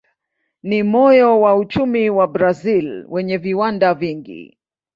[0.63, 4.57] Ni moyo wa uchumi wa Brazil wenye viwanda vingi.